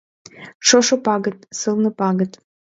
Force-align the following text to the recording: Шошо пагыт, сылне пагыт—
Шошо 0.67 0.95
пагыт, 1.05 1.37
сылне 1.59 1.91
пагыт— 1.99 2.31